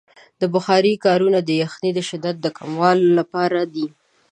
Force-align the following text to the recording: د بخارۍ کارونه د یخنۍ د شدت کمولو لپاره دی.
د 0.41 0.43
بخارۍ 0.53 0.93
کارونه 1.05 1.39
د 1.43 1.49
یخنۍ 1.61 1.91
د 1.95 1.99
شدت 2.09 2.37
کمولو 2.57 3.07
لپاره 3.19 3.59
دی. 3.73 3.87